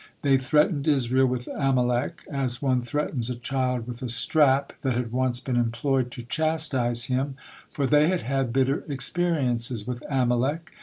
[0.23, 5.11] They threatened Israel with Amalek as one threatens a child with a strap that had
[5.11, 7.35] once been employed to chastise him,
[7.69, 10.71] for they had had bitter experiences with Amalek.